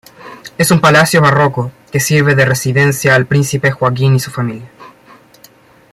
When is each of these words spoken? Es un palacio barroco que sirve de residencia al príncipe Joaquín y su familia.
Es 0.57 0.71
un 0.71 0.81
palacio 0.81 1.21
barroco 1.21 1.71
que 1.91 1.99
sirve 1.99 2.33
de 2.33 2.43
residencia 2.45 3.13
al 3.13 3.27
príncipe 3.27 3.69
Joaquín 3.69 4.15
y 4.15 4.19
su 4.19 4.31
familia. 4.31 4.67